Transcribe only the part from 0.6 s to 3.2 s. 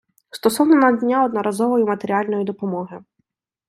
надання одноразової матеріальної допомоги.